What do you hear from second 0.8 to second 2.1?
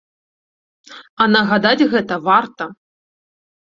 А нагадаць